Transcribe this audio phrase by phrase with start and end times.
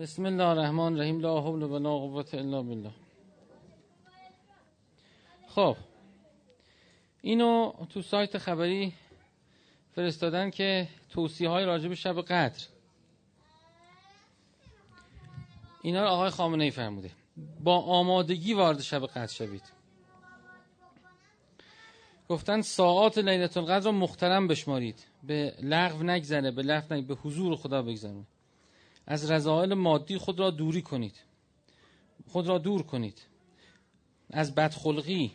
[0.00, 2.92] بسم الله الرحمن الرحیم لا حول ولا قوة الا بالله
[5.48, 5.76] خب
[7.22, 8.92] اینو تو سایت خبری
[9.94, 12.64] فرستادن که توصیه های راجع به شب قدر
[15.82, 17.10] اینا رو آقای خامنه ای فرموده
[17.64, 19.72] با آمادگی وارد شب قدر شوید
[22.28, 27.56] گفتن ساعات لیلت القدر رو مخترم بشمارید به لغو نگذره به لغو نگذره به حضور
[27.56, 28.24] خدا بگذره
[29.06, 31.20] از رضایل مادی خود را دوری کنید.
[32.28, 33.22] خود را دور کنید.
[34.30, 35.32] از بدخلقی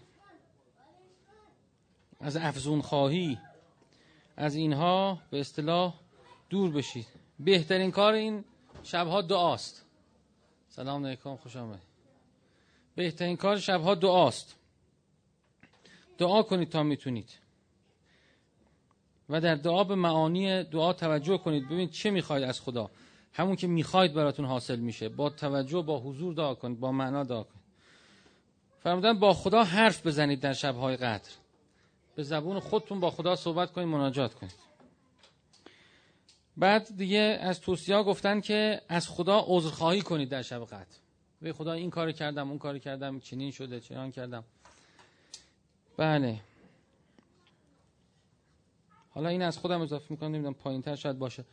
[2.19, 3.39] از افزون خواهی
[4.37, 5.93] از اینها به اصطلاح
[6.49, 7.07] دور بشید.
[7.39, 8.43] بهترین کار این
[8.83, 9.85] شبها دعاست.
[10.69, 11.81] سلام علیکم خوش آمد
[12.95, 14.55] بهترین کار شبها دعاست.
[16.17, 17.29] دعا کنید تا می‌تونید.
[19.29, 21.65] و در دعا به معانی دعا توجه کنید.
[21.65, 22.91] ببینید چه می‌خواید از خدا.
[23.37, 25.09] همون که می‌خواید براتون حاصل میشه.
[25.09, 27.65] با توجه با حضور دعا کنید با معنا دعا کنید.
[28.79, 31.29] فرمودن با خدا حرف بزنید در شبهای قدر.
[32.15, 34.55] به زبون خودتون با خدا صحبت کنید مناجات کنید.
[36.57, 40.97] بعد دیگه از توصیه گفتن که از خدا عذرخواهی کنید در شب قدر.
[41.41, 44.43] به خدا این کار کردم اون کار کردم چنین شده چنان کردم.
[45.97, 46.39] بله.
[49.09, 51.45] حالا این از خودم اضافه می‌کنم نمی‌دونم پایین تر شاید باشه.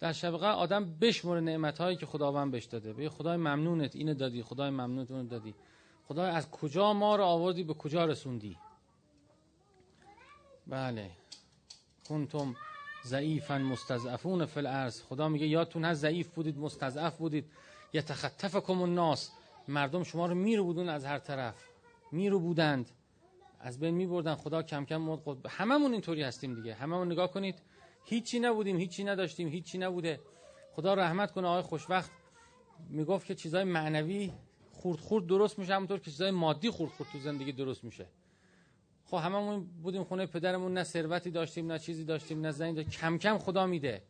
[0.00, 2.92] در شب قدر آدم بشمره نعمت هایی که خداوند بهش داده.
[2.92, 5.54] به خدای ممنونت اینو دادی خدای ممنونت اونو دادی.
[6.08, 8.58] خدای از کجا ما رو آوردی به کجا رسوندی؟
[10.66, 11.10] بله.
[12.08, 12.56] کنتم
[13.04, 15.02] ضعیفا مستضعفون فی الارض.
[15.02, 17.44] خدا میگه یادتون هست ضعیف بودید مستضعف بودید.
[17.92, 19.30] یتخطفکم الناس.
[19.68, 21.54] مردم شما رو میرو بودن از هر طرف.
[22.12, 22.90] میرو بودند.
[23.60, 24.34] از بین میبردن.
[24.34, 26.74] خدا کم کم مد هممون اینطوری هستیم دیگه.
[26.74, 27.58] هممون نگاه کنید.
[28.08, 30.20] هیچی نبودیم هیچی نداشتیم هیچی نبوده.
[30.72, 32.10] خدا رحمت کنه آقای خوشوقت
[32.90, 34.32] می‌گفت که چیزای معنوی
[34.72, 38.06] خورد خورد درست میشه همونطور که چیزای مادی خورد خورد تو زندگی درست میشه.
[39.04, 43.38] خب هممون بودیم خونه پدرمون نه ثروتی داشتیم نه چیزی داشتیم نه زنی کم کم
[43.38, 44.02] خدا میده.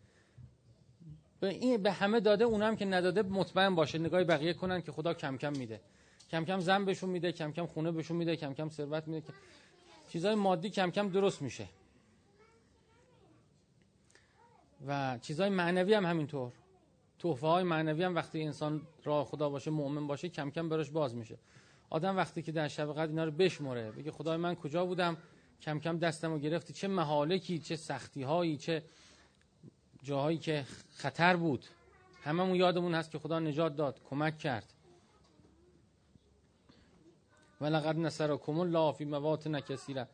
[1.40, 5.14] به این به همه داده اونم که نداده مطمئن باشه نگاه بقیه کنن که خدا
[5.14, 5.80] کم کم میده.
[6.30, 9.32] کم کم زن بهشون میده کم کم خونه بهشون میده کم کم ثروت میده
[10.08, 11.68] چیزای مادی کم کم درست میشه.
[14.86, 16.52] و چیزای معنوی هم همینطور.
[17.18, 21.14] تحفه های معنوی هم وقتی انسان راه خدا باشه مؤمن باشه کم کم براش باز
[21.14, 21.38] میشه.
[21.90, 25.16] آدم وقتی که در شب قدر اینا رو بشمره بگه خدای من کجا بودم؟
[25.62, 28.82] کم کم دستم رو گرفتی چه محالکی چه سختی هایی چه
[30.02, 31.66] جاهایی که خطر بود.
[32.22, 34.74] هممون یادمون هست که خدا نجات داد کمک کرد.
[37.60, 40.08] ولقد نصرکم الله فی مواطن کثیره.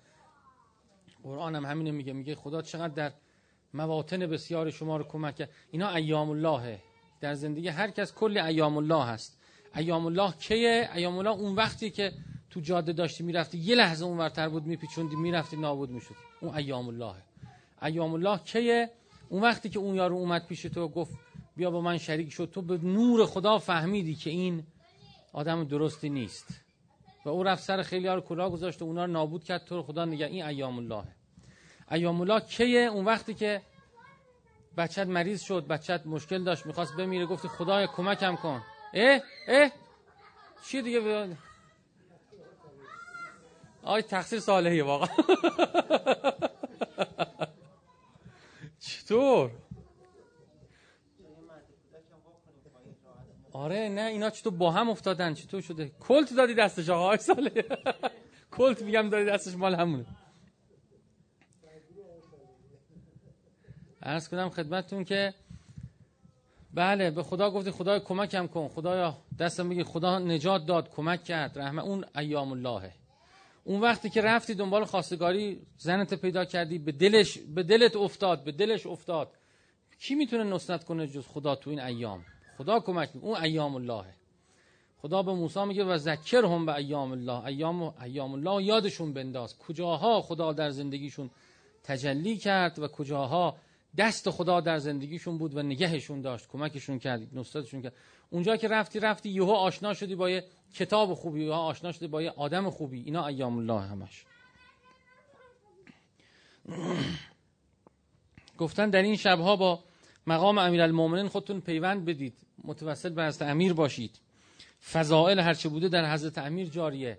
[1.22, 2.12] قرآن هم همینه میگه.
[2.12, 3.12] میگه خدا چقدر در
[3.74, 5.50] مواطن بسیار شما رو کمک کرد.
[5.70, 6.78] اینا ایام اللهه
[7.20, 9.38] در زندگی هر کس کلی ایام الله هست
[9.76, 12.12] ایام الله کیه؟ ایام الله اون وقتی که
[12.50, 16.88] تو جاده داشتی می‌رفتی یه لحظه اون ورتر بود میپیچوندی می‌رفتی نابود می‌شد اون ایام
[16.88, 17.14] الله
[17.82, 18.90] ایام الله کیه؟
[19.28, 21.14] اون وقتی که اون یارو اومد پیش تو گفت
[21.56, 24.66] بیا با من شریک شد تو به نور خدا فهمیدی که این
[25.32, 26.46] آدم درستی نیست.
[27.24, 29.64] و او رفت سر خیلی ها رو کلاه گذاشت و اونا رو نابود کرد.
[29.64, 31.04] تو رو خدا نگه این ایام الله
[31.94, 33.62] ایام الله کیه؟ اون وقتی که
[34.76, 38.62] بچت مریض شد بچت مشکل داشت می‌خواست بمیره گفتی خدای کمکم کن.
[38.94, 39.70] اه؟ اه؟
[40.66, 41.36] چی دیگه؟ بیاد
[43.82, 45.08] آی تقصیر صالحی واقعا.
[48.86, 49.50] چطور؟
[53.52, 57.64] آره نه اینا چطور با هم افتادن؟ چطور شده؟ کلت دادی دستش آقا ساله
[58.56, 60.06] کلت میگم دادی دستش مال همونه.
[64.04, 65.34] عرض کنم خدمتتون که
[66.74, 68.68] بله به خدا گفتی خدای کمکم کن.
[68.68, 71.58] خدایا دستم بگی خدا نجات داد کمک کرد.
[71.58, 72.92] رحمه اون ایام اللهه
[73.64, 78.52] اون وقتی که رفتی دنبال خواستگاری زنت پیدا کردی به دلش به دلت افتاد به
[78.52, 79.30] دلش افتاد.
[80.00, 82.24] کی می‌تونه نصرت کنه جز خدا تو این ایام؟
[82.58, 83.30] خدا کمک می‌کنه.
[83.30, 84.14] اون ایام اللهه
[85.02, 89.58] خدا به موسی میگه و ذکر هم به ایام الله ایام ایام الله یادشون بنداز.
[89.58, 91.30] کجاها خدا در زندگیشون
[91.84, 93.56] تجلی کرد و کجاها
[93.98, 97.92] دست خدا در زندگیشون بود و نگهشون داشت کمکشون کرد نصرتشون کرد.
[98.30, 100.44] اونجا که رفتی رفتی یهو آشنا شدی با یه
[100.74, 103.02] کتاب خوبی یا آشنا شدی با یه آدم خوبی.
[103.02, 104.24] اینا ایام الله همش.
[108.58, 109.84] گفتن در این شبها با
[110.26, 112.34] مقام امیرالمومنین خودتون پیوند بدید.
[112.64, 114.20] متوسل به حضرت امیر باشید.
[114.92, 117.18] فضائل هرچه بوده در حضرت امیر جاریه.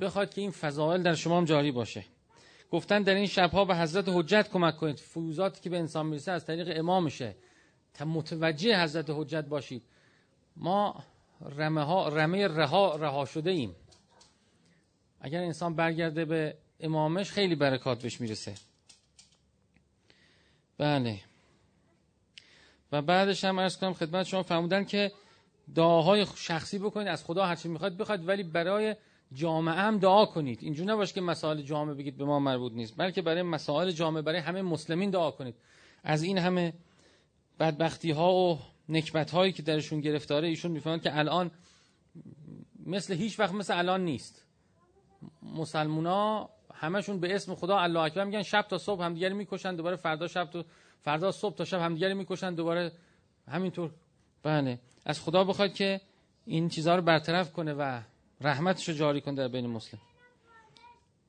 [0.00, 2.04] بخواید که این فضائل در شما هم جاری باشه.
[2.70, 4.96] گفتن در این شبها به حضرت حجت کمک کنید.
[4.96, 7.36] فیوزاتی که به انسان می‌رسه از طریق امامشه.
[8.06, 9.82] متوجه حضرت حجت باشید.
[10.56, 11.04] ما
[11.40, 13.76] رمه, ها رمه رها رها شده ایم
[15.20, 18.54] اگر انسان برگرده به امامش خیلی برکات بهش می‌رسه.
[20.78, 21.20] بله.
[22.92, 25.12] و بعدش هم ارز کنم خدمت شما فرمودن که
[25.74, 27.08] دعاهای شخصی بکنید.
[27.08, 28.96] از خدا هرچی می‌خواد بخواد ولی برای
[29.32, 30.58] جامعه هم دعا کنید.
[30.62, 34.38] اینجور نباشه که مسائل جامعه بگید به ما مربوط نیست بلکه برای مسائل جامعه برای
[34.38, 35.54] همه مسلمین دعا کنید.
[36.04, 36.72] از این همه
[37.60, 38.58] بدبختی ها و
[38.88, 41.50] نکبت هایی که درشون گرفتاره ایشون می‌فهمند که الان
[42.86, 44.46] مثل هیچ وقت مثل الان نیست.
[45.42, 50.26] مسلمونا همشون به اسم خدا الله اکبر میگن شب تا صبح همدیگه می‌کشن دوباره فردا
[50.28, 50.64] شب تو
[51.00, 52.92] فردا صبح تا شب همدیگه می‌کشن دوباره
[53.48, 53.90] همینطور.
[54.42, 54.78] بله.
[55.06, 56.00] از خدا بخواد که
[56.44, 58.00] این چیزها رو برطرف کنه و
[58.40, 60.00] رحمتش رو جاری کنه در بین مسلم.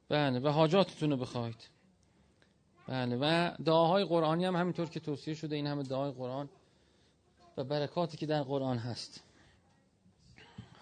[0.09, 1.69] بله و حاجاتتون رو بخواید.
[2.87, 6.49] بله و دعاهای قرآنی هم همینطور که توصیه شده این همه دعای قرآن
[7.57, 9.23] و برکاتی که در قرآن هست.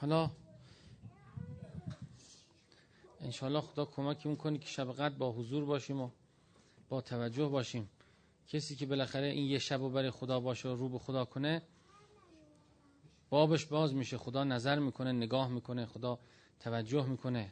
[0.02, 0.32] حالا
[3.22, 6.10] انشالله خدا کمکمون کنی که شب قدر با حضور باشیم و
[6.90, 7.90] با توجه باشیم.
[8.48, 11.62] کسی که بالاخره این یه شب و برای خدا باشه و رو به خدا کنه
[13.36, 14.18] بابش باز میشه.
[14.18, 16.20] خدا نظر می‌کنه نگاه می‌کنه خدا
[16.60, 17.52] توجه می‌کنه.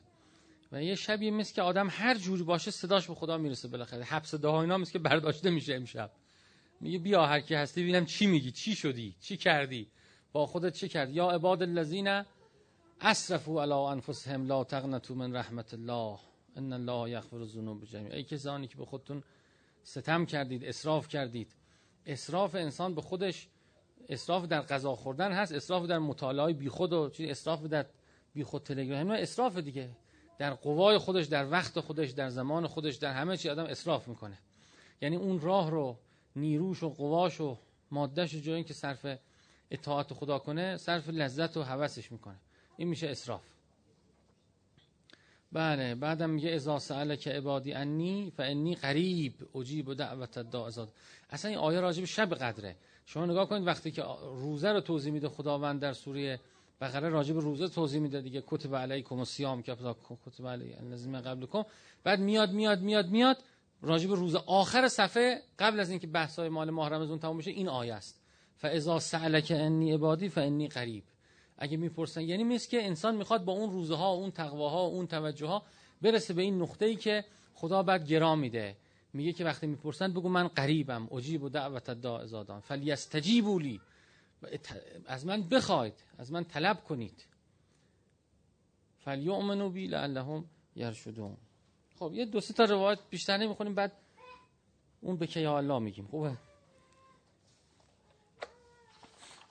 [0.71, 4.03] و یه شبیه مثل که آدم هر جوری باشه صداش به خدا می‌رسه بالاخره.
[4.03, 6.12] حبس دعا اینا مثل که برداشته میشه امشب.
[6.81, 9.88] میگه بیا هر کی هستی ببینم چی میگی چی شدی چی کردی
[10.31, 12.24] با خودت چی کردی؟ یا عباد الذین
[13.01, 16.19] اسرفوا علی انفسهم لا تقنطوا من رحمت الله
[16.56, 19.24] ان الله یغفر الذنوب جميعا ای کسانی که به خودتون
[19.83, 21.56] ستم کردید اسراف کردید.
[22.06, 23.47] اسراف انسان به خودش
[24.10, 27.86] اسراف در غذا خوردن هست اسراف در مطالعه بیخود و چیز اسراف در
[28.34, 29.90] بیخود تلگرام اینا اسراف دیگه.
[30.38, 34.38] در قوای خودش در وقت خودش در زمان خودش در همه چی آدم اسراف می‌کنه.
[35.02, 35.98] یعنی اون راه رو
[36.36, 37.58] نیروش و قواش و
[37.92, 39.06] مادهش جایی که صرف
[39.72, 42.36] اطاعت خدا کنه صرف لذت و هوسش می‌کنه.
[42.78, 43.42] این میشه اسراف.
[45.52, 50.72] بله بعدم میگه اذا سألک عبادی انی فانی قریب اجیب دعوت الداع
[51.30, 52.76] اصلا این آیه راجع به شب قدره.
[53.06, 56.40] شما نگاه کنید وقتی که روزه رو توضیح میده خداوند در سوره
[56.82, 58.44] بقره راجع به روزه توضیح میده دیگه.
[58.48, 59.76] کتب علیکم الصیام که
[60.26, 61.64] کتب علی الذین قبلکم
[62.04, 63.38] بعد میاد میاد میاد میاد.
[63.82, 67.70] راجع به روز آخر صفحه قبل از اینکه بحث مال ماه رمضان تموم بشه این
[67.70, 68.22] آیه است.
[68.58, 71.04] فاذا سالک انی عبادی فانی قریب
[71.58, 75.48] اگه می‌پرسن یعنی مثل که انسان می‌خواد با اون روزه ها اون ها اون توجه
[75.48, 75.64] ها
[76.02, 78.76] برسه به این نقطه ای که خدا بعد گرا میده.
[79.13, 83.81] میگه که وقتی می‌پرسن بگو من قریبم اجیب و دعوت الداع زادان فلیستجیبوا لی.
[85.06, 87.25] از من بخواید از من طلب کنید.
[89.00, 90.45] فلیؤمنوا بی لعلهم
[90.75, 91.38] یرشدون.
[92.00, 93.92] خب یه دو سه تا روایت بیشتر نمی‌خونیم بعد
[95.01, 96.07] اون به که یا الله میگیم.
[96.07, 96.38] خوبه؟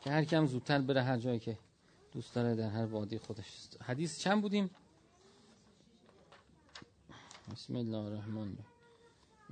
[0.04, 1.58] که هر کم زودتر بره هر جایی که
[2.12, 3.68] دوست داره در هر وادی خودش.
[3.82, 4.70] حدیث چند بودیم؟
[7.52, 8.56] بسم الله الرحمن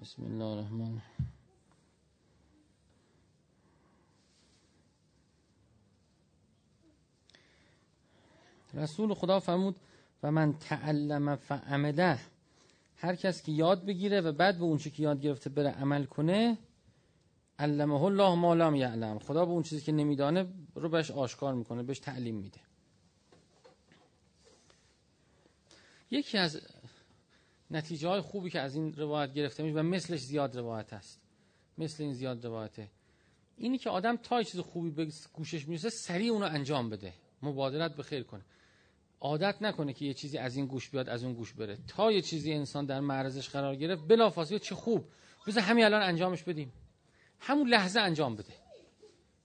[0.01, 1.01] بسم الله الرحمن
[8.75, 9.77] رسول خدا فرمود
[10.23, 12.19] و من تعلم فعمله
[12.97, 16.59] هر کس که یاد بگیره و بعد به اون که یاد گرفته بره عمل کنه
[17.59, 19.19] علمه الله ما لم یعلم.
[19.19, 22.61] خدا به اون چیزی که نمیدانه رو بهش آشکار می‌کنه بهش تعلیم میده.
[26.11, 26.61] یکی از
[27.71, 31.21] نتیجه های خوبی که از این روایت گرفته میشه و مثلش زیاد روایت هست.
[31.79, 32.91] مثل این زیاد روایته.
[33.57, 37.13] اینی که آدم تا چیز خوبی به گوشش می‌رسه سریع اونو انجام بده.
[37.43, 38.45] مبادرت به خیر کنه.
[39.21, 41.79] عادت نکنه که یه چیزی از این گوش بیاد از اون گوش بره.
[41.89, 45.09] تا یه چیزی انسان در معرضش قرار گرفت بلافاصله چه خوب.
[45.47, 46.73] بذار همین الان انجامش بدیم.
[47.41, 48.53] همون لحظه انجام بده.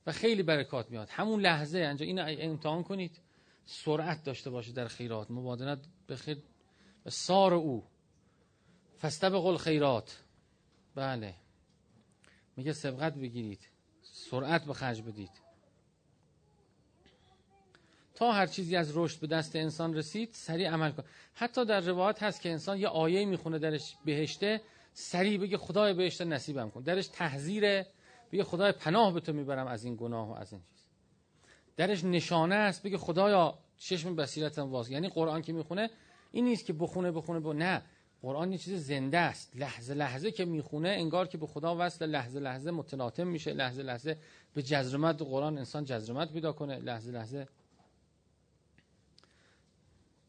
[0.08, 1.10] و خیلی برکات میاد.
[1.12, 3.22] همون لحظه انجام این امتحان کنید.
[3.66, 5.32] سرعت داشته باشه در خیرات.
[5.32, 6.44] مبادرت به خیر
[7.08, 7.84] سار او.
[9.02, 10.18] فستبقوا خیرات
[10.96, 11.34] بله.
[12.58, 13.60] میگه سبقت بگیرید.
[14.02, 15.32] سرعت به خرج بدید.
[18.16, 21.04] تا هر چیزی از رشد به دست انسان رسید سریع عمل کن.
[21.34, 24.62] حتی در روایت هست که انسان یه آیه می‌خونه درش بهشته
[24.94, 26.82] سریع بگه خدای بهشت نصیبم کن.
[26.82, 27.88] درش تحذیره
[28.32, 30.86] بگه خدای پناه به تو می‌برم از این گناه و از این چیز.
[31.78, 34.90] درش نشانه است بگه خدایا چشم بصیرتم واز.
[34.90, 35.90] یعنی قرآن که می‌خونه
[36.32, 37.82] این نیست که بخونه بخونه با نه.
[38.22, 39.56] قرآن یه چیز زنده است.
[39.56, 44.18] لحظه لحظه که می‌خونه انگار که به خدا وصل لحظه لحظه متلاطم میشه لحظه لحظه
[44.54, 47.48] به جزرمت قرآن انسان جزرمت پیدا کنه لحظه لحظه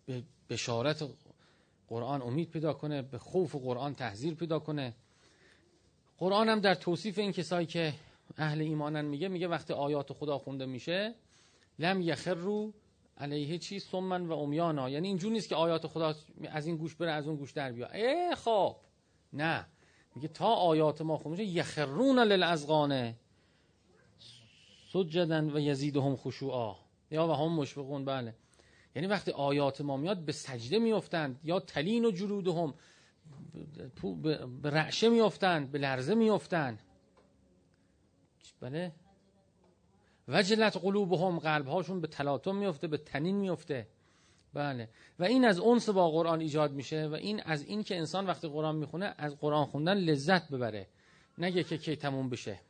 [0.06, 1.08] به بشارت
[1.88, 4.94] قرآن امید پیدا کنه به خوف قرآن تحذیر پیدا کنه.
[6.18, 7.94] قرآن هم در توصیف این کسایی که
[8.38, 11.14] اهل ایمانن میگه میگه وقتی آیات خدا خونده میشه
[11.78, 12.72] لم یخر رو
[13.18, 14.90] علیه چی؟ سمن و امیانا.
[14.90, 16.14] یعنی اینجور نیست که آیات خدا
[16.50, 18.76] از این گوش بره از اون گوش در بیا ای خب.
[19.32, 19.66] نه.
[20.14, 23.16] میگه تا آیات ما خوب میشه یخرون للازغانه
[24.92, 26.74] سجدن و یزیدهم خشوعا.
[27.10, 28.34] یا و هم مشفقون بله.
[28.94, 31.40] یعنی وقتی آیات ما میاد به سجده میافتند.
[31.44, 32.74] یا تلین و جلودهم.
[34.62, 36.82] به رعشه میافتند به لرزه میافتند.
[38.60, 38.92] بله؟
[40.28, 43.86] وجلت قلب هاشون به تلاطم میفته به تنین میفته
[44.54, 44.88] بله.
[45.18, 48.48] و این از اونس با قرآن ایجاد میشه و این از این که انسان وقتی
[48.48, 50.88] قرآن می‌خونه از قرآن خوندن لذت ببره.
[51.38, 52.60] نگه که کی تموم بشه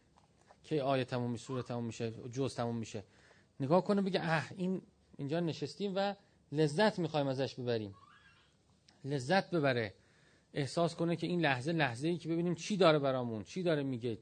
[0.65, 3.05] کی آیه تموم میشه سوره تموم میشه جز تموم میشه.
[3.61, 4.83] نگاه کنه بگه اه این
[5.19, 6.15] اینجا نشستیم و
[6.53, 7.95] لذت می‌خوایم ازش ببریم.
[9.05, 9.95] لذت ببره.
[10.55, 14.19] احساس کنه که این لحظه لحظه ای که ببینیم چی داره برامون چی داره میگه.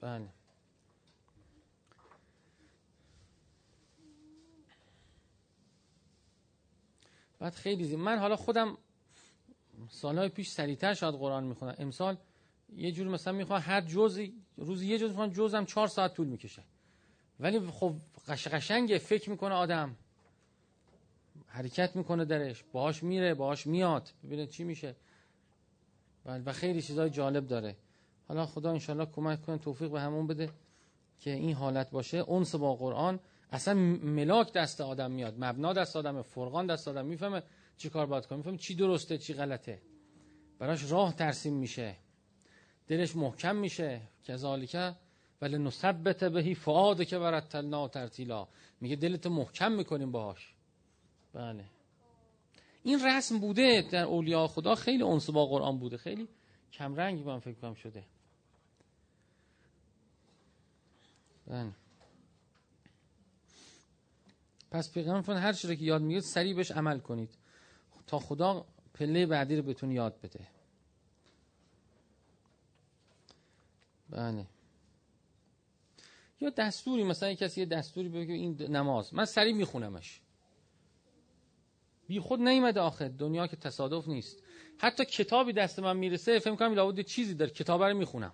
[0.00, 0.28] بله.
[7.38, 8.00] بعد خیلی زیم.
[8.00, 8.78] من حالا خودم
[9.90, 11.74] سالهای پیش سریعتر شاید قرآن می‌خونم.
[11.78, 12.16] امسال
[12.76, 16.62] یه جور مثلا می‌خوام هر جزی روزی یه جز می‌خوام جزم چهار ساعت طول می‌کشه.
[17.40, 17.94] ولی خب
[18.28, 19.96] قشنگه فکر می‌کنه آدم.
[21.46, 24.08] حرکت می‌کنه درش باهاش میره باهاش میاد.
[24.24, 24.96] ببینه چی میشه.
[26.24, 27.76] و خیلی چیزای جالب داره.
[28.28, 30.50] حالا خدا انشالله کمک کنه توفیق به همون بده
[31.20, 32.18] که این حالت باشه.
[32.18, 33.20] اونس با قرآن
[33.52, 37.42] اصلا ملاک دست آدم میاد مبنا دست آدم فرقان دست آدم می‌فهمه
[37.78, 39.82] چی کار باید کنه می‌فهمه چی درسته چی غلطه.
[40.58, 41.96] براش راه ترسیم میشه.
[42.88, 44.00] دلش محکم میشه.
[44.24, 44.94] کذالک
[45.42, 48.48] ولی نثبت بهی فعاد که برتلنا ترتیلا
[48.80, 50.54] میگه دلت محکم می‌کنیم باهاش.
[51.32, 51.64] بله.
[52.82, 55.96] این رسم بوده در اولیاء خدا خیلی انس با قرآن بوده.
[55.96, 56.28] خیلی
[56.72, 58.04] کم رنگی من فکر کنم شده.
[61.46, 61.72] بله.
[64.76, 67.34] پس پیغمبر هر چیزی که یاد میگه سریع بهش عمل کنید.
[68.06, 70.40] تا خدا پله بعدی رو بهتون یاد بده.
[74.10, 74.46] بله.
[76.40, 79.14] یا دستوری مثلا کسی یه دستوری بگه این نماز.
[79.14, 80.20] من سریع میخونمش.
[82.06, 84.42] بی خود نیومده آخه دنیا که تصادف نیست.
[84.78, 87.50] حتی کتابی دست من می‌رسه فکر کنم لابد چیزی داره.
[87.50, 88.32] کتاب رو می‌خونم.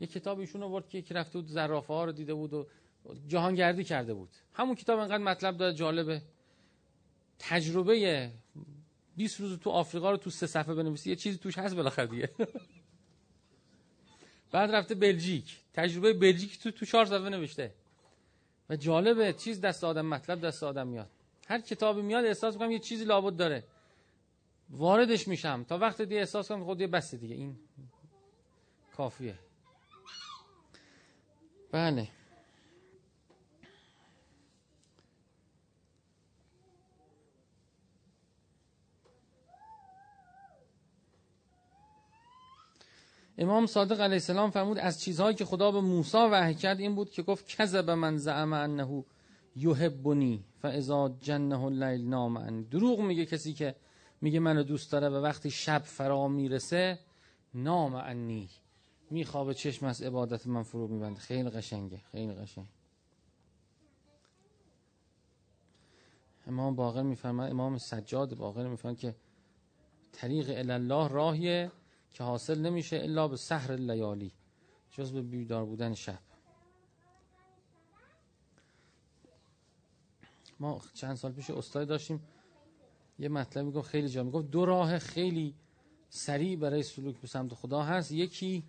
[0.00, 2.66] یه کتاب ایشون آورد که یکی رفته بود زرافه ها رو دیده بود و
[3.28, 4.28] جهانگردی کرده بود.
[4.54, 6.22] همون کتاب انقدر مطلب داره جالبه.
[7.38, 8.30] تجربه
[9.16, 12.30] 20 روز تو آفریقا رو تو سه صفحه بنویسی یه چیزی توش هست بالاخره دیگه.
[14.52, 15.56] بعد رفته بلژیک.
[15.74, 17.74] تجربه بلژیک تو تو چهار صفحه نوشته.
[18.70, 21.10] و جالبه چیز دست آدم مطلب دست آدم میاد.
[21.46, 23.64] هر کتابی میاد احساس می‌کنم یه چیزی لابد داره.
[24.70, 25.64] واردش میشم.
[25.68, 27.34] تا وقت دیگه احساس کنم خود یه بسته دیگه.
[27.34, 27.56] این
[28.96, 29.38] کافیه.
[31.72, 32.08] بله.
[43.40, 47.10] امام صادق علیه السلام فرمود از چیزهایی که خدا به موسی وحی کرد این بود
[47.10, 49.04] که گفت کذب من زعم انه
[49.56, 53.74] یحبنی فاذا جنه اللیل نام دروغ میگه کسی که
[54.20, 56.98] میگه منو دوست داره و وقتی شب فرا می‌رسه
[57.54, 58.48] نام انی
[59.10, 61.20] میخوابه چشم از عبادت من فرو میبنده.
[61.20, 62.66] خیلی قشنگه خیلی قشنگ.
[66.46, 69.14] امام باقر میفرماد امام سجاد باقر میفرماد که
[70.12, 71.70] طریق الله راهیه.
[72.12, 74.32] که حاصل نمیشه الا به سحر لیالی
[74.90, 76.18] جز به بیدار بودن شب.
[80.60, 82.22] ما چند سال پیش استاد داشتیم
[83.18, 85.54] یه مطلب میگم خیلی جا می‌گفت دو راه خیلی
[86.08, 88.12] سریع برای سلوک به سمت خدا هست.
[88.12, 88.64] یکی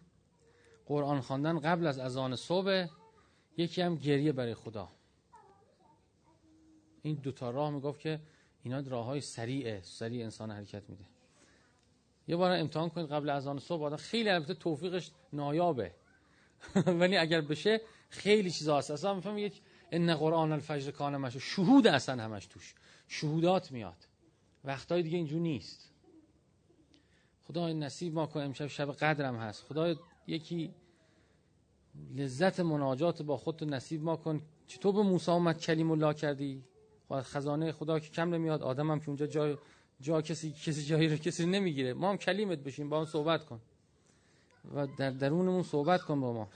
[0.86, 2.88] قرآن خواندن قبل از اذان صبح
[3.58, 4.90] یکی هم گریه برای خدا.
[7.02, 8.22] این دوتا راه می‌گفت که
[8.64, 11.06] اینا راه های سریعه سریع انسان حرکت میده.
[12.32, 15.92] یه بار امتحان کنید قبل از آن صبح آدم خیلی البته توفیقش نایابه.
[17.00, 18.92] ولی اگر بشه خیلی چیزا هست.
[18.92, 19.62] اصلا میفهم یک
[19.92, 22.76] ان قرآن الفجر کان مشو شهود اصلا همش توش.
[23.08, 24.08] شهودات میاد.
[24.64, 25.92] وقتای دیگه اینجور نیست.
[27.48, 29.64] خدا نصیب ما کن امشب شب قدرم هست.
[29.64, 29.96] خدا
[30.28, 30.74] یکی
[32.16, 34.42] لذت مناجات با خودت نصیب ما کن.
[34.68, 36.64] چطور به موسی اومد کلیم الله کردی؟
[37.22, 39.58] خزانه خدا که کم نمیاد آدم هم که اونجا جای
[40.02, 41.94] جا کسی کسی جایی رو کسی نمی‌گیره.
[41.94, 43.62] ما هم کلیمت بشیم با هم صحبت کن.
[44.76, 46.50] و در درونمون صحبت کن با ما.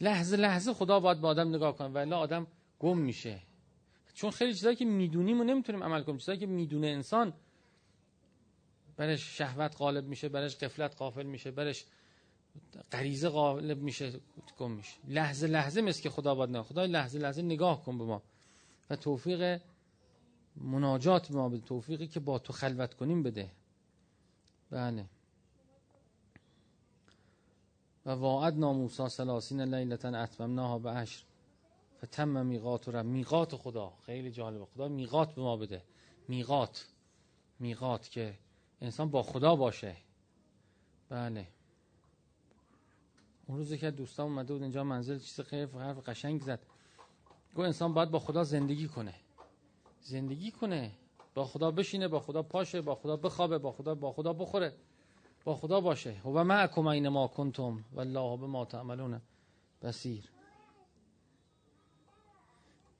[0.00, 1.88] لحظه لحظه خدا باید با آدم نگاه کنه.
[1.88, 2.46] ولی آدم
[2.78, 3.38] گم میشه.
[4.14, 6.18] چون خیلی چیزایی که می‌دونیم و نمی‌تونیم عمل کنیم.
[6.18, 7.32] چیزایی که می‌دونه انسان
[8.96, 11.84] برش شهوت غالب میشه برش قفلت قافل میشه برش
[12.92, 14.12] غریزه غالب میشه
[14.58, 14.96] گم میشه.
[15.08, 18.22] لحظه لحظه مثل که خدا باید نه خدا لحظه لحظه نگاه کن به ما.
[18.90, 19.60] و توفیق
[20.56, 23.50] مناجات به ما بده توفیقی که با تو خلوت کنیم بده.
[24.70, 25.06] بله.
[28.06, 31.24] و واعد ناموسا سلاسین لیلتا اتممناها به عشر.
[32.04, 33.92] فتم میقات و میقات خدا.
[34.06, 34.64] خیلی جالبه.
[34.64, 35.82] خدا میقات به ما بده.
[36.28, 36.86] میقات.
[37.58, 38.38] میقات که
[38.80, 39.96] انسان با خدا باشه.
[41.08, 41.48] بله.
[43.46, 46.60] اون روزی که دوستان اومده بود اینجا منزل چیز خیلی حرف قشنگ زد.
[47.54, 49.14] گو انسان باید با خدا زندگی کنه.
[50.02, 50.92] زندگی کنه
[51.34, 54.74] با خدا بشینه با خدا پاشه با خدا بخوابه با خدا با خدا بخوره
[55.44, 56.20] با خدا باشه.
[56.24, 59.20] و معکم این ما کنتم والله ما تعملون
[59.82, 60.30] بصیر.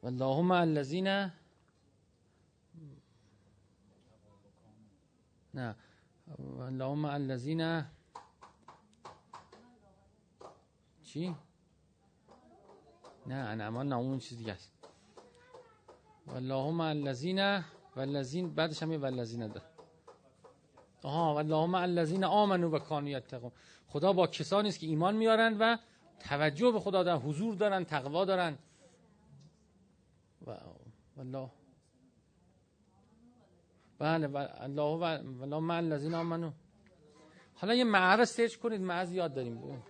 [0.03, 1.31] والله مع الذین
[5.55, 5.77] نه.
[6.39, 7.85] والله مع الذین
[11.03, 11.37] چی؟
[13.27, 14.80] نه انعمال نه اون چیز دیگه است.
[16.35, 17.65] والله مع الذین
[17.97, 19.67] والذین بعدش هم والذین داره
[21.03, 23.53] آها والله مع الذین آمنوا و کانوا یتقون.
[23.89, 25.77] خدا با کسانی است که ایمان میارن و
[26.21, 28.59] توجه به خدا دارن حضور دارن تقوا دارن
[30.47, 30.57] و
[31.17, 31.51] والله.
[33.99, 36.51] بله الله و مع الذین آمنوا.
[37.55, 39.83] حالا یه معرض سرچ کنید معرض یاد داریم.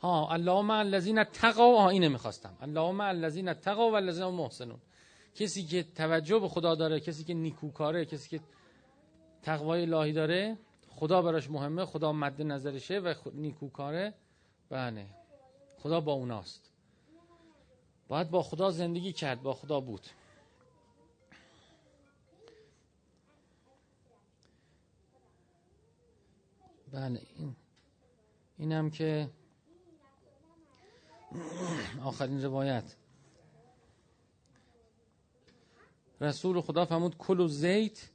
[0.00, 2.56] ها اللهم الذین تقوا اینه می‌خواستم.
[2.62, 4.80] اللهم الذین تقوا و الذین محسنون.
[5.34, 8.44] کسی که توجه به خدا داره کسی که نیکوکاره کسی که
[9.42, 14.14] تقوای الهی داره خدا براش مهمه خدا مد نظرشه و نیکوکاره
[14.70, 15.06] بله.
[15.78, 16.70] خدا با اوناست.
[18.08, 20.06] باید با خدا زندگی کرد با خدا بود.
[26.92, 27.56] بله این
[28.58, 29.30] اینم که
[32.04, 32.96] آخرین روایت.
[36.20, 38.08] رسول خدا فرمود کل و زیت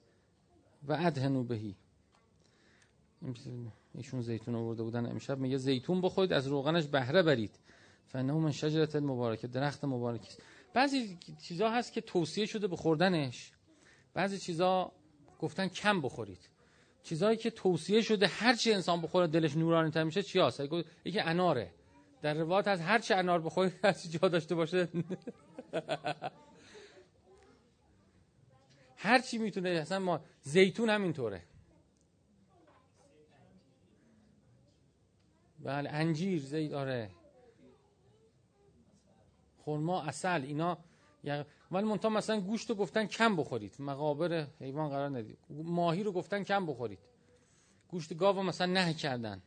[0.87, 1.75] و ادهنو بهی.
[3.95, 5.37] ایشون زیتون آورده بودن امشب.
[5.37, 7.59] میگه زیتون بخورید از روغنش بهره برید.
[8.07, 10.41] فنه من شجرت مبارکه درخت مبارکی است.
[10.73, 13.51] بعضی چیزا هست که توصیه شده به خوردنش.
[14.13, 14.91] بعضی چیزا
[15.39, 16.49] گفتن کم بخورید.
[17.03, 20.59] چیزایی که توصیه شده هر چی انسان بخوره دلش نورانی تر میشه چی هست؟
[21.05, 21.71] یکی اناره.
[22.21, 24.87] در روایت از هر چه انار بخورید هر چی جا داشته باشه.
[29.01, 31.41] هر چی می‌تونه اصلا ما زیتون همینطوره.
[35.59, 37.11] بله انجیر زیت آره.
[39.65, 40.77] خرما اصل اینا.
[41.71, 43.75] ولی منتها مثلا گوشت رو گفتن کم بخورید.
[43.79, 45.37] مقابر حیوان قرار ندید.
[45.49, 46.99] ماهی رو گفتن کم بخورید.
[47.87, 49.41] گوشت گاو مثلا نه کردن.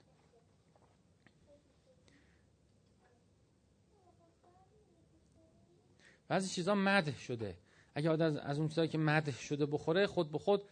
[6.28, 7.56] بعضی چیزا مده شده.
[7.94, 10.62] اگه آدم از اون چیزایی که مده شده بخوره خود به خود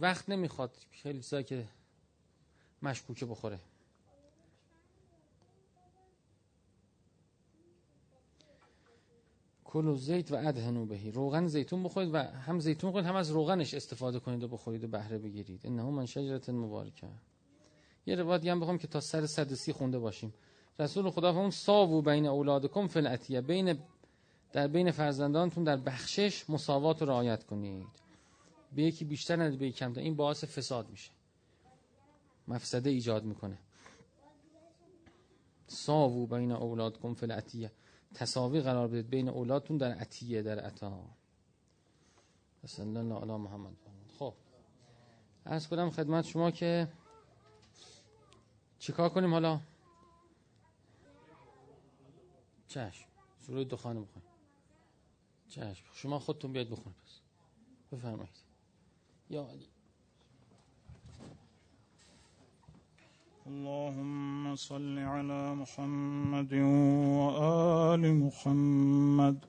[0.00, 1.68] وقت نمی‌خواد خیلی چیزایی که
[2.82, 3.60] مشکوکه بخوره.
[9.64, 13.30] کل و زیت و ادهنو بهی روغن زیتون بخورید و هم زیتون بخورید هم از
[13.30, 15.60] روغنش استفاده کنید و بخورید و بهره بگیرید.
[15.64, 17.06] انه من شجرت مبارکه
[18.06, 20.34] یه روایت هم بخوام که تا سر صد خونده باشیم.
[20.78, 23.78] رسول خدا فرمود ساوو بین اولادکم فی بین
[24.52, 27.86] در بین فرزندانتون در بخشش مساوات رو رعایت کنید.
[28.74, 30.00] به یکی بیشتر ندید به یکی کمتر.
[30.00, 31.10] این باعث فساد میشه.
[32.48, 33.58] مفسده ایجاد می‌کنه.
[35.66, 37.72] ساوو بین اولادکم فی العتیه
[38.14, 41.04] تساوی قرار بدید بین اولادتون در عطیه در عطا.
[42.66, 43.76] صلی الله محمد.
[44.18, 44.34] خب.
[45.44, 46.88] از کنم خدمت شما که
[48.78, 49.60] چیکار کنیم حالا؟
[52.68, 53.04] چشم.
[53.46, 54.29] سوره دخان بخونیم
[55.50, 55.84] چشم.
[55.94, 57.20] شما خودتون بیاید بخونید پس.
[57.92, 58.36] بفرمایید.
[59.30, 59.66] یا علی.
[63.46, 69.46] اللهم صل على محمد وآل محمد.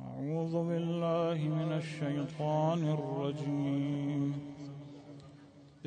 [0.00, 4.57] أعوذ بالله من الشيطان الرجيم.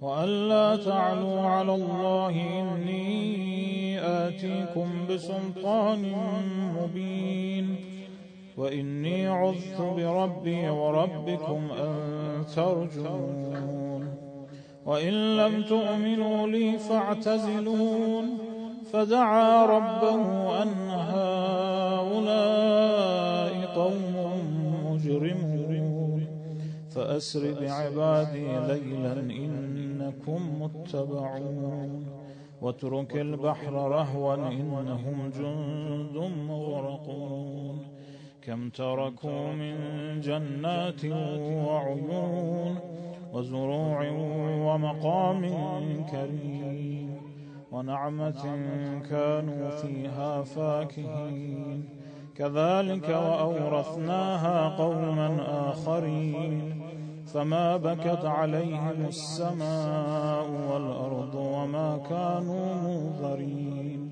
[0.00, 6.12] وألا تعلوا على الله إني آتيكم بسلطان
[6.76, 7.76] مبين
[8.56, 11.94] وإني عذت بربي وربكم أن
[12.56, 14.14] ترجمون
[14.86, 18.38] وإن لم تؤمنوا لي فاعتزلون
[18.92, 22.38] فدعا ربه أن هؤلاء
[23.74, 24.14] قوم
[24.86, 26.26] مجرمون
[26.90, 29.14] فأسر بعبادي ليلا
[30.08, 32.06] إنكم متبعون
[32.62, 37.78] واترك البحر رهوا إنهم جند مغرقون
[38.42, 39.76] كم تركوا من
[40.20, 41.04] جنات
[41.66, 42.78] وعيون
[43.32, 44.10] وزروع
[44.66, 45.42] ومقام
[46.10, 47.20] كريم
[47.72, 48.42] ونعمة
[49.10, 51.88] كانوا فيها فاكهين
[52.34, 55.36] كذلك وأورثناها قوما
[55.70, 56.82] آخرين
[57.32, 64.10] فما بكت عليهم السماء والأرض وما كانوا منظرين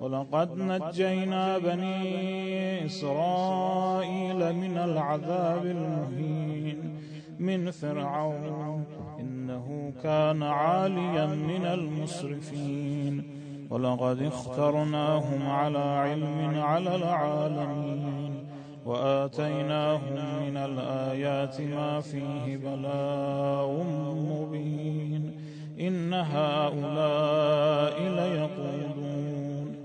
[0.00, 6.94] ولقد نجينا بني إسرائيل من العذاب المهين.
[7.38, 8.84] من فرعون
[9.20, 13.24] إنه كان عاليا من المسرفين.
[13.70, 18.43] ولقد اخترناهم على علم على العالمين.
[18.84, 23.86] وآتيناهم من الآيات ما فيه بلاء
[24.30, 25.32] مبين
[25.80, 29.76] إن هؤلاء ليقولون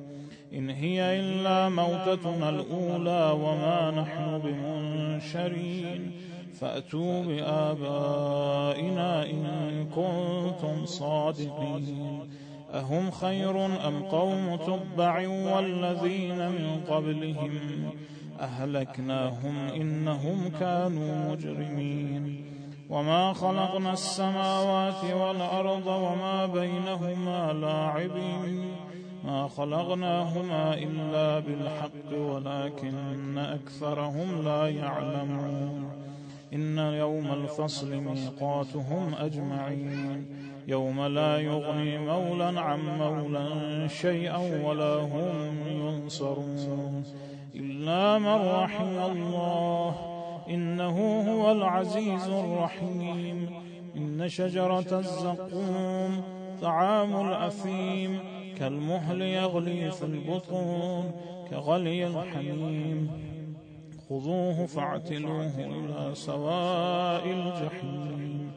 [0.54, 6.12] إن هي إلا موتتنا الأولى وما نحن بمنشرين
[6.54, 8.70] فأتوا بآبائنا
[9.26, 12.20] إن كنتم صادقين
[12.74, 17.92] أهم خير أم قوم تبع والذين من قبلهم
[18.40, 22.46] أهلكناهم إنهم كانوا مجرمين.
[22.90, 28.72] وما خلقنا السماوات والأرض وما بينهما لاعبين.
[29.26, 35.92] ما خلقناهما إلا بالحق ولكن أكثرهم لا يعلمون.
[36.54, 40.26] إن يوم الفصل ميقاتهم أجمعين.
[40.68, 47.04] يوم لا يغني مولا عن مولا شيئا ولا هم ينصرون.
[47.60, 49.96] إلا من رحم الله.
[50.50, 50.98] إنه
[51.32, 53.50] هو العزيز الرحيم.
[53.96, 56.22] إن شجرة الزقوم
[56.62, 58.20] طعام الأثيم
[58.58, 61.12] كالمهل يغلي في البطون
[61.50, 63.12] كغلي الحميم.
[64.10, 68.52] خذوه فاعتلوه إلى سواء الجحيم.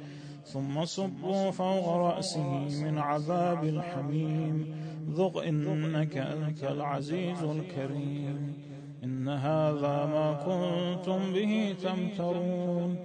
[0.44, 2.50] ثم صبوا فوق رأسه
[2.82, 4.74] من عذاب الحميم.
[5.10, 8.71] ذق إنك أنت العزيز الكريم.
[9.04, 12.96] إن هذا ما كنتم به تمترون.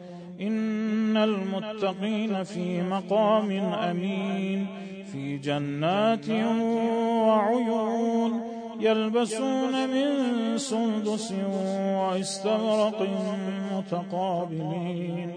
[0.42, 4.68] إن المتقين في مقام أمين
[5.12, 6.30] في جنات
[7.28, 8.42] وعيون
[8.80, 11.34] يلبسون من سندس
[11.98, 13.08] واستبرق
[13.74, 15.34] متقابلين.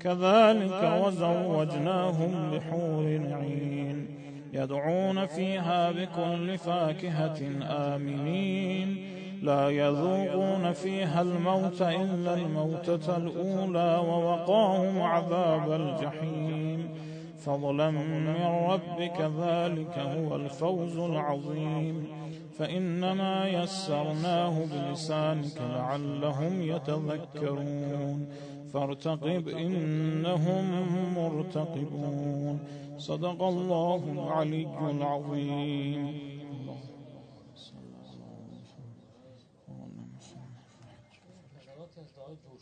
[0.00, 4.06] كذلك وزوجناهم بحور عين
[4.52, 9.17] يدعون فيها بكل فاكهة آمنين.
[9.42, 16.88] لا يذوقون فيها الموت إلا الموتة الأولى ووقاهم عذاب الجحيم.
[17.38, 18.36] فضلا من
[18.70, 22.06] ربك ذلك هو الفوز العظيم.
[22.58, 28.26] فإنما يسرناه بلسانك لعلهم يتذكرون.
[28.72, 30.64] فارتقب إنهم
[31.14, 32.58] مرتقبون.
[32.98, 36.37] صدق الله العلي العظيم.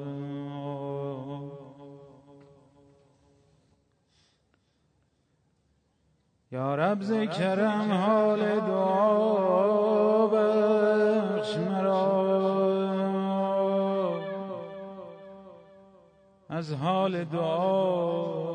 [6.52, 12.28] یا رب ذکرم حال دعا بخش مرا.
[16.50, 18.47] از حال دعا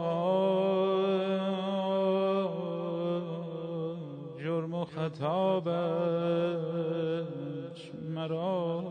[4.92, 6.70] جرم و خطا بخش
[8.14, 8.82] مرا.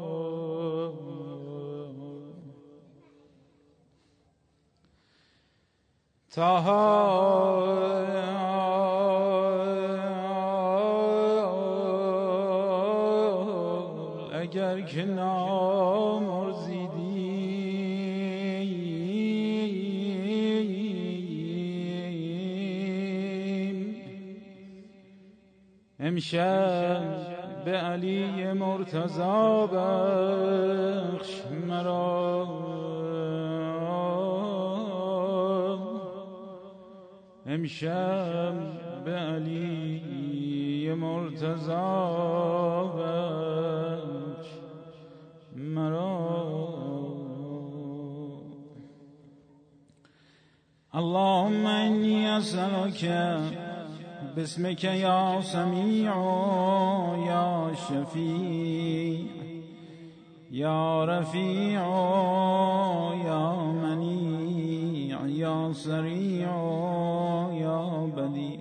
[6.32, 7.62] تاها
[14.34, 16.31] اگر که نامرزیدی
[26.12, 32.48] امشب به علی مرتضا بخش مرا.
[37.46, 38.54] امشب
[39.06, 41.84] به علی مرتضا
[42.98, 44.50] بخش
[45.56, 46.42] مرا.
[50.94, 53.04] اللهم انی اسألك
[54.36, 56.04] باسمك یا سمیع
[57.28, 59.26] یا شفیع
[60.52, 61.72] یا رفیع
[63.26, 66.48] یا منیع یا سریع
[67.62, 68.60] یا بدیع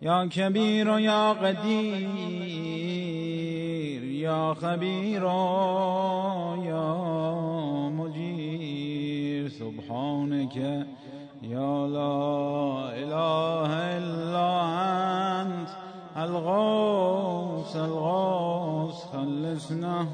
[0.00, 2.38] یا کبیر یا قدیر
[4.04, 5.22] یا خبیر
[6.64, 6.94] یا
[7.96, 9.48] مجیر.
[9.48, 10.86] سبحانك
[11.48, 14.50] یا لا إله إلا
[15.42, 15.68] أنت
[16.16, 20.06] الغوث الغوث خلصنا.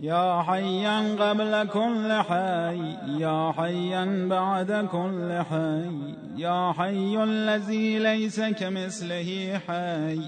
[0.00, 9.60] يا حيا قبل كل حي يا حيا بعد كل حي يا حي الذي ليس كمثله
[9.68, 10.20] حي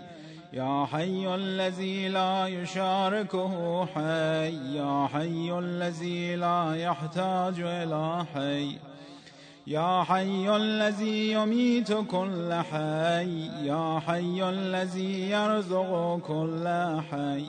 [0.53, 8.94] يا حي الذي لا يشاركه حي يا حي الذي لا يحتاج إلى حي.
[9.67, 16.69] يا حي الذي يميت كل حي يا حي الذي يرزق كل
[17.11, 17.47] حي.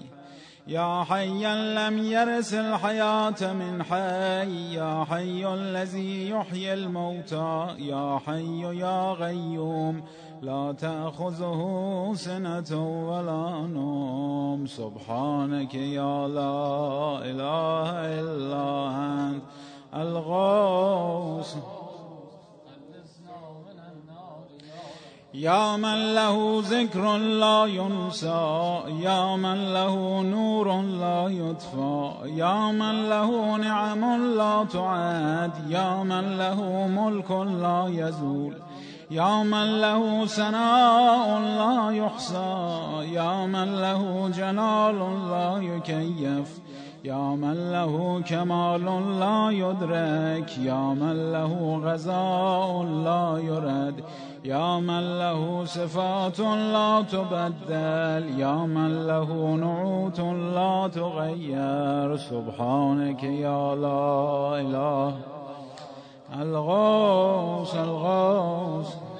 [0.67, 9.11] يا حيا لم يرث الحياة من حي يا حي الذي يحيي الموتى يا حي يا
[9.11, 10.03] غيوم
[10.41, 12.71] لا تأخذه سنة
[13.09, 14.65] ولا نوم.
[14.65, 18.89] سبحانك يا لا إله إلا
[19.29, 19.43] أنت
[19.95, 21.55] الغوث.
[25.37, 33.57] يا من له ذكر لا ينسى يا من له نور لا يطفى يا من له
[33.57, 38.53] نعم لا تعاد يا من له ملك لا يزول
[39.11, 42.79] يا من له سناء لا يحصى
[43.11, 46.64] يا من له جلال لا يكيف.
[47.05, 48.85] يا من له كمال
[49.19, 54.03] لا يدرك يا من له غزاء لا يرد
[54.45, 60.19] يا من له صفات لا تبدل يا من له نعوت
[60.55, 65.13] لا تغير سبحانك يا لا إله.
[66.41, 69.14] الغوث الغوث.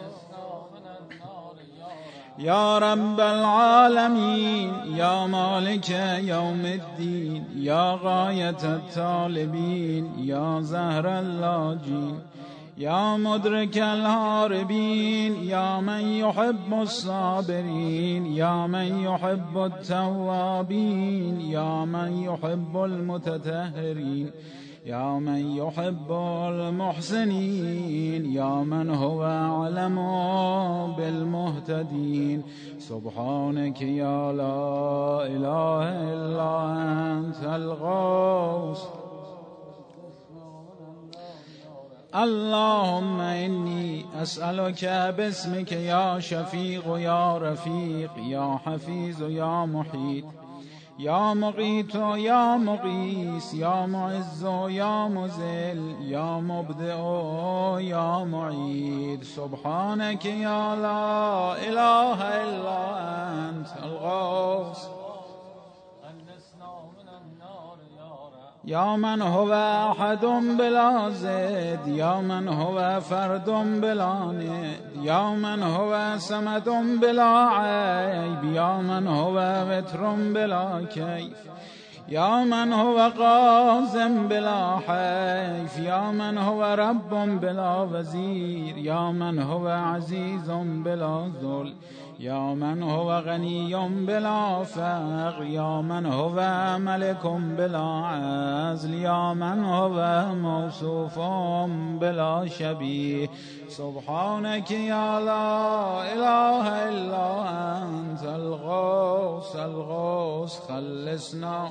[2.39, 12.19] يا رب العالمين يا مالك يوم الدين يا غاية الطالبين يا زهر اللاجين
[12.77, 24.31] يا مدرك الهاربين يا من يحب الصابرين يا من يحب التوابين يا من يحب المتتهرين
[24.85, 26.11] يا من يحب
[26.49, 29.95] المحسنين يا من هو أعلم
[30.97, 32.43] بالمهتدين.
[32.77, 36.51] سبحانك يا لا إله إلا
[37.17, 38.81] أنت الغوث.
[42.15, 44.85] اللهم إني أسألك
[45.17, 50.44] باسمك يا شفيق يا رفيق يا حفيظ يا محيط.
[50.99, 56.99] يا مغيث يا مغيث يا معز يا مزل يا مبدئ
[57.83, 62.79] يا معيد سبحانك يا لا إله إلا
[63.49, 64.94] أنت الغوث
[68.67, 69.53] يا من هو
[69.91, 70.25] أحد
[70.57, 73.49] بلا زد يا من هو فرد
[73.81, 76.69] بلا ند يا من هو سمد
[77.01, 79.37] بلا عيب يا من هو
[79.69, 81.37] وتر بلا كيف
[82.09, 89.67] يا من هو قازم بلا حيف يا من هو رب بلا وزير يا من هو
[89.67, 90.51] عزيز
[90.85, 91.73] بلا ذل.
[92.19, 96.37] يا من هو غني بلا فقر يا من هو
[96.79, 101.19] ملك بلا عزل يا من هو موصوف
[101.99, 103.27] بلا شبيه.
[103.67, 107.27] سبحانك يا لا إله إلا
[107.83, 111.69] أنت الغوث الغوث خلصنا.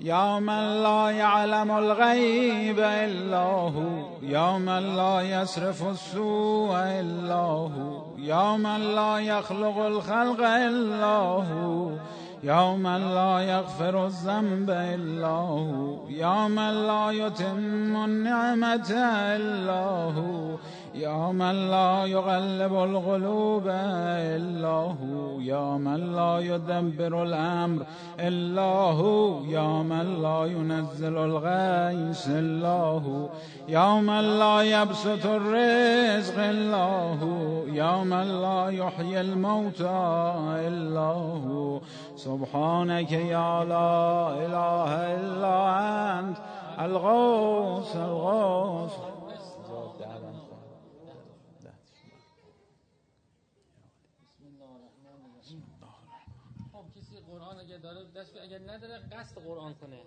[0.00, 3.44] يا من لا يعلم الغيب إلا
[3.76, 8.13] هو يا من لا يصرف السوء إلا هو.
[8.24, 11.16] يا من لا يخلق الخلق إلا
[11.52, 11.90] هو.
[12.42, 16.08] يا لا يغفر الذنب إلا هو.
[16.08, 16.48] يا
[16.86, 18.90] لا يتم النعمة
[19.36, 20.56] إلا هو.
[20.94, 27.86] يا من لا يغلب القلوب إلا هو يا من لا يدبر الأمر
[28.20, 33.28] إلا هو يا من لا ينزل الغيث إلا هو
[33.68, 36.86] يا من لا يبسط الرزق إلا
[37.22, 40.34] هو يا من لا يحيي الموتى
[40.68, 41.00] إلا
[41.46, 41.80] هو.
[42.16, 45.56] سبحانك يا لا إله إلا
[46.18, 46.36] أنت
[46.80, 49.13] الغوث الغوث
[58.14, 60.00] دست اگر نداره قصد قرآن کنه.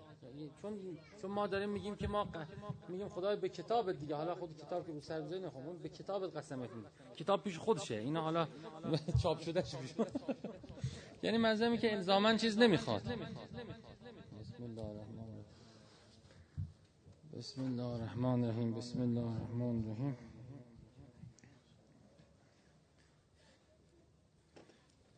[0.62, 2.28] چون چون ما داریم میگیم که ما
[2.88, 4.14] میگیم خدای به کتاب دیگه.
[4.14, 6.88] حالا خود کتاب که به سر بزنی نخون به کتاب قسمت میده.
[7.16, 7.94] کتاب پیش خودشه.
[7.94, 8.48] اینا حالا
[9.22, 9.94] چاپ شده پیش
[11.22, 13.02] یعنی منظورم که الزاما چیز نمی‌خواد.
[13.02, 15.44] بسم الله الرحمن
[17.32, 18.74] بسم الله الرحمن الرحیم.
[18.74, 20.16] بسم الله الرحمن الرحیم.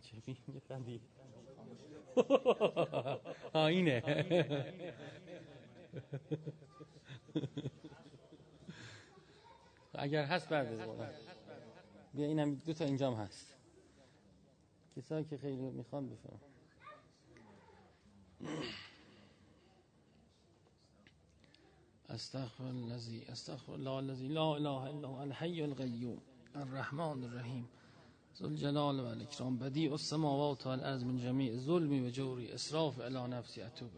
[0.03, 0.17] چه
[3.55, 4.03] میگه اینه
[9.95, 10.87] اگر هست برده
[12.15, 13.55] بیا اینم دو تا اینجام هست.
[14.97, 16.41] کسایی که خیلی می‌خوان بفهم
[22.09, 26.21] استغفر الذي استغفر الله الذي لا اله الا هو الحي القيوم
[26.57, 27.69] الرحمن الرحیم.
[28.39, 33.27] ذل جلال و الاکرام بدیع السماوات و الارض من جمیع ظلمی و جوری اسراف الی
[33.27, 33.91] نفسی اتوب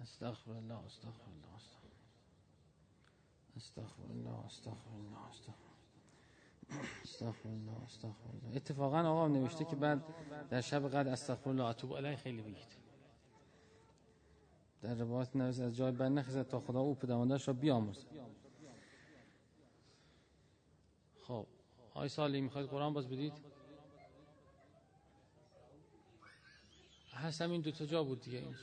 [0.00, 1.58] استغفر الله استغفر الله
[3.56, 5.26] استغفر الله استغفر الله
[7.02, 10.04] استغفر الله استغفر الله اتفاقا آقا نوشته که بعد
[10.50, 12.82] در شب قد استغفر الله اتوب علیه خیلی بگید.
[14.82, 18.06] در روایت نویس از جای بر نخیزد تا خدا او پداماندرش را بیاموزد
[21.22, 21.46] خب.
[21.94, 23.32] آی سالی می‌خواید قرآن باز بدید؟
[27.14, 28.54] هست همین دو تا جا بود دیگه این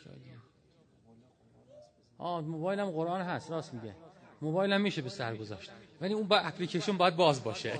[2.18, 3.96] آه هم قرآن هست راست میگه.
[4.42, 5.72] موبایل هم میشه به سر گذاشت.
[6.02, 7.80] ولی اون با اپلیکیشن باید باز باشه.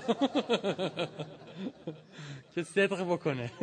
[2.54, 3.52] که صدق بکنه.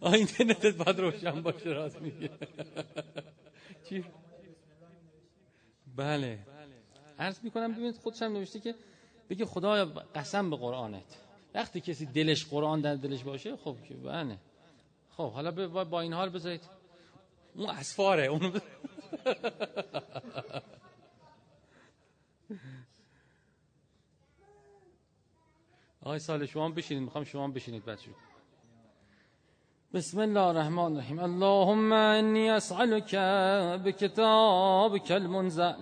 [0.00, 2.30] آه اینترنتت باید روشن باشه راست میگه.
[3.88, 4.04] چی؟
[5.96, 6.38] بله.
[7.20, 8.74] عرض می‌کنم ببینید خودش هم نوشته که
[9.30, 11.16] بگه خدا قسم به قرآنت.
[11.54, 14.38] وقتی کسی دلش قرآن در دلش باشه خب که بله.
[15.16, 16.62] خب حالا با این حال بذارید.
[17.54, 18.52] اون اسفاره اون
[26.02, 27.02] آقای سال شما بشینید.
[27.02, 28.10] می‌خوام شما بشینید بچه
[29.94, 31.18] بسم الله الرحمن الرحیم.
[31.18, 33.14] اللهم انی اسألك
[33.84, 35.74] بكتابك المنزل.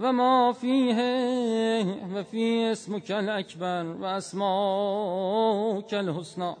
[0.00, 1.84] و ما فیه
[2.14, 4.38] و فی اسم کل اکبر و اسم
[5.80, 6.56] کل حسنا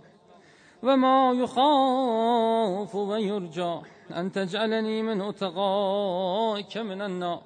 [0.82, 7.42] و ما یخاف و یرجا ان تجعلنی من اتقائک من النار.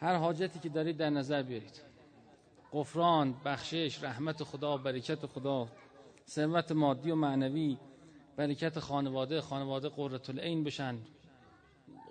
[0.00, 1.80] هر حاجتی که دارید در نظر بیارید.
[2.72, 5.68] قفران بخشش رحمت خدا برکت خدا
[6.28, 7.76] ثروت مادی و معنوی
[8.36, 10.98] برکت خانواده خانواده قرة العین بشن.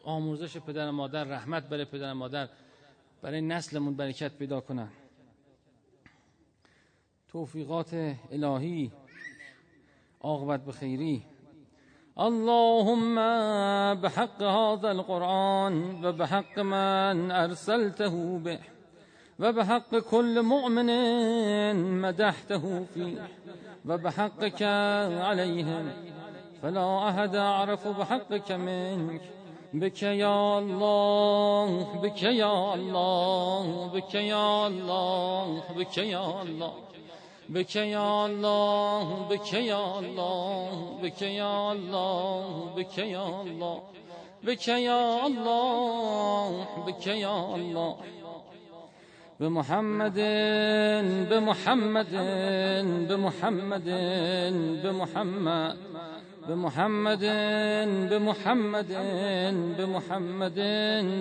[0.10, 2.50] آموزش پدر مادر رحمت برای پدر مادر
[3.22, 4.90] برای نسلمون برکت پیدا کنن.
[7.28, 7.94] توفیقات
[8.32, 8.92] الهی
[10.22, 11.26] عاقبت به خیری.
[12.18, 13.16] اللهم
[13.96, 18.60] بحق هذا القرآن و بحق من ارسلته به
[19.40, 20.90] و بحق كل مؤمن
[22.02, 23.22] مدحته فيه
[23.86, 24.62] و بحقك
[25.22, 25.92] عليهم
[26.62, 29.39] فلا أحد أعرف بحقك منك
[29.74, 36.74] بك يا الله بك يا الله بك يا الله بك يا الله
[37.50, 43.82] بك يا الله بك يا الله بك يا الله بك يا الله
[44.44, 47.96] بك يا الله بك يا الله
[49.40, 50.20] بمحمد
[51.30, 52.14] بمحمد
[53.10, 53.90] بمحمد
[54.84, 55.89] بمحمد
[56.50, 57.26] بمحمد
[58.12, 58.92] بمحمد
[59.78, 60.60] بمحمد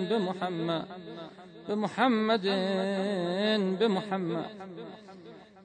[0.09, 0.85] بمحمد
[1.69, 2.45] بمحمد
[3.79, 4.45] بمحمد.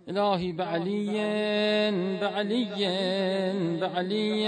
[0.08, 1.16] إلهي بعلي
[2.20, 2.64] بعلي
[3.80, 4.44] بعلي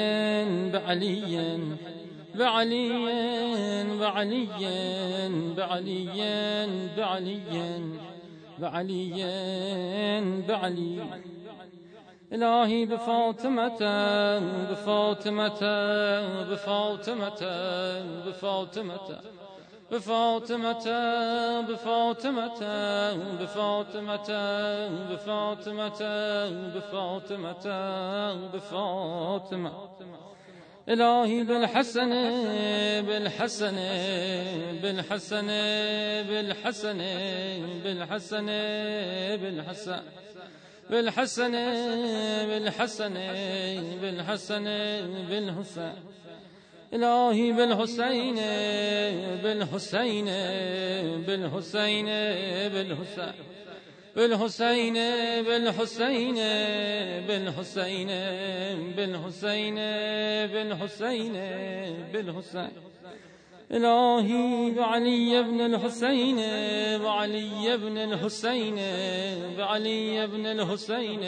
[0.72, 1.24] بعلي
[2.38, 2.86] بعلي
[4.00, 4.46] بعلي
[5.56, 6.06] بعلي
[6.96, 7.40] بعلي
[8.58, 9.00] بعلي
[10.48, 11.35] بعلي
[12.32, 13.78] إلهي بفاطمة
[14.70, 15.60] بفاطمة
[16.50, 17.40] بفاطمة
[18.26, 19.20] بفاطمة
[19.92, 20.86] بفاطمة
[21.68, 22.60] بفاطمة
[23.40, 24.28] بفاطمة
[25.10, 26.00] بفاطمة
[26.74, 27.52] بفاطمة
[28.52, 29.72] بفاطمة.
[30.88, 32.10] إلهي بالحسن
[33.06, 33.76] بالحسن
[34.82, 35.46] بالحسن
[36.30, 36.98] بالحسن
[37.84, 38.46] بالحسن
[39.42, 40.02] بالحسن.
[40.90, 41.52] بالحسن
[42.48, 43.14] بالحسن
[44.02, 44.64] بالحسن
[45.30, 45.92] بالحسن.
[46.94, 48.36] إلهي بالحسين
[49.42, 50.28] بالحسين
[51.26, 52.06] بالحسين
[52.74, 53.26] بالحسين
[54.16, 54.94] بالحسين
[55.46, 56.38] بالحسين
[57.26, 58.08] بالحسين
[58.96, 59.76] بالحسين
[60.52, 61.34] بالحسين
[62.12, 62.70] بالحسين.
[63.70, 66.36] إلهي بعلي بن الحسين
[67.02, 68.76] بعلي بن الحسين
[69.58, 71.20] بعلي بن الحسين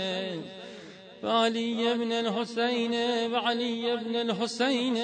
[1.23, 2.91] بعلي بن الحسين
[3.33, 4.95] بعلي بن الحسين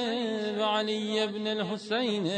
[0.59, 2.31] بعلي بن الحسين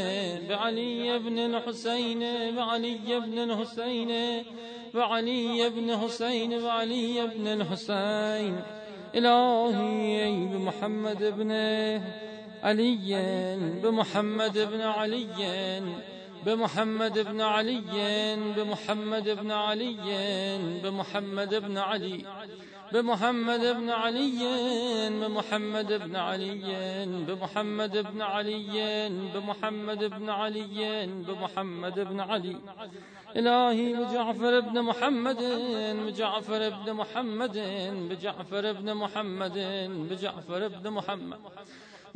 [0.49, 2.19] بعلي بن الحسين
[2.55, 4.43] بعلي بن الحسين
[4.93, 8.61] بعلي بن حسين بعلي بن الحسين
[9.15, 11.51] إلهي بمحمد بن
[12.67, 13.15] علي
[13.83, 15.81] بمحمد بن علي
[16.45, 17.81] بمحمد بن علي
[18.57, 19.97] بمحمد بن علي
[20.83, 22.25] بمحمد بن علي
[22.93, 24.33] بمحمد بن علي
[25.19, 26.65] بمحمد بن علي
[27.27, 32.57] بمحمد بن علي بمحمد بن علي بمحمد بن علي
[33.35, 35.41] إلهي بجعفر بن محمد
[36.05, 37.57] بجعفر بن محمد
[38.09, 39.57] بجعفر بن محمد
[40.09, 41.39] بجعفر بن محمد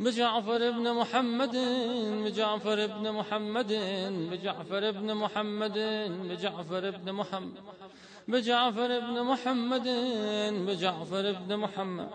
[0.04, 1.56] بجعفر بن محمد
[2.24, 3.72] بجعفر بن محمد
[4.30, 5.78] بجعفر بن محمد
[6.28, 7.58] بجعفر بن محمد
[8.28, 9.88] بجعفر بن محمد
[10.66, 12.08] بجعفر بن محمد.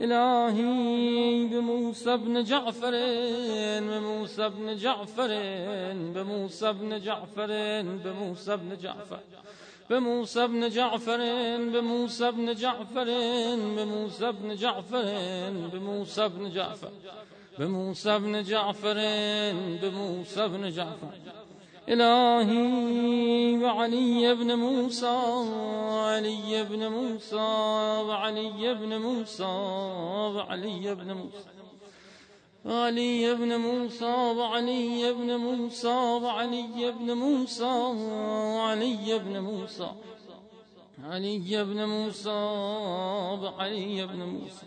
[0.00, 2.94] إلهي بموسى بن جعفر
[3.88, 5.30] بموسى بن جعفر
[6.14, 7.50] بموسى بن جعفر
[8.04, 9.20] بموسى بن جعفر.
[9.90, 11.20] بموسى بن جعفر
[11.72, 13.08] بموسى بن جعفر
[13.76, 15.04] بموسى بن جعفر
[15.72, 16.90] بموسى بن جعفر
[17.58, 18.96] بموسى بن جعفر
[19.82, 21.12] بموسى بن جعفر.
[21.88, 25.16] إلهي وعلي بن موسى
[25.96, 27.36] وعلي بن موسى
[28.08, 29.44] وعلي بن موسى
[30.34, 31.48] وعلي بن موسى.
[32.64, 35.88] وعلي بن موسى وعلي بن موسى
[36.24, 39.90] وعلي بن موسى وعلي بن موسى.
[41.04, 42.30] علي بن موسى
[43.42, 44.66] وعلي بن موسى.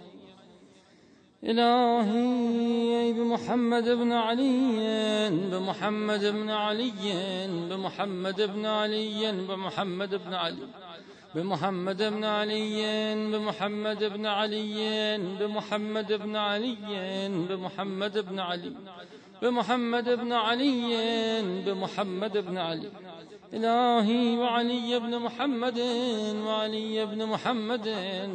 [1.43, 10.68] إلهي بمحمد بن علي بمحمد بن علي بمحمد بن علي بمحمد بن علي.
[11.38, 12.82] بمحمد بن علي
[13.32, 16.76] بمحمد بن علي بمحمد بن علي
[17.50, 18.74] بمحمد بن علي
[19.42, 20.92] بمحمد بن علي
[21.66, 22.90] بمحمد بن علي.
[23.54, 25.80] إلهي وعلي بن محمد
[26.48, 27.88] وعلي بن محمد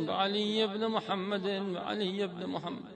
[0.09, 2.92] وعلي بن محمد وعلي بن محمد.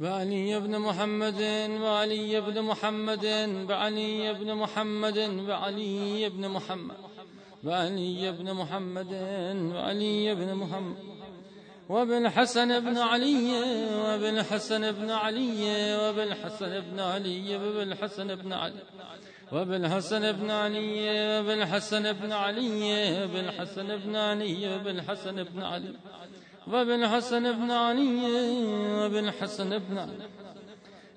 [0.00, 1.42] وعلي بن محمد
[1.82, 3.26] وعلي بن محمد
[3.70, 5.18] وعلي بن محمد
[5.48, 7.09] وعلي بن محمد.
[7.64, 9.12] وعلي بن محمد
[9.74, 10.96] وعلي بن محمد
[11.88, 13.52] وبالحسن بن علي
[13.94, 18.80] وبالحسن بن علي وبالحسن بن علي وبالحسن بن علي
[19.52, 25.98] وبالحسن بن علي وبالحسن بن علي وبالحسن بن علي وبالحسن بن علي
[26.68, 28.20] وبالحسن بن علي
[28.98, 30.39] وبالحسن بن علي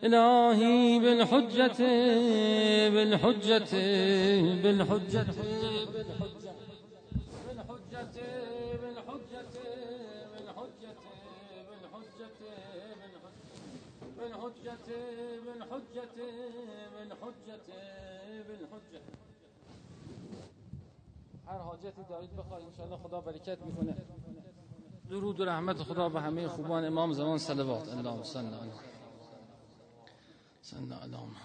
[0.04, 1.80] الهی بالحجة
[2.89, 3.72] بالحجة
[4.64, 5.26] بالحجة
[5.93, 6.24] بالحجة
[8.82, 9.34] بالحجة
[16.93, 17.68] بالحجة
[18.47, 19.01] بالحجة
[21.47, 23.95] هر حاجتی دارید بخواید انشاءالله خدا برکت می‌کنه
[25.10, 28.24] درود و رحمت خدا به همه خوبان امام زمان صلوات الله و
[28.54, 28.93] علیه
[30.64, 31.41] 三大道嘛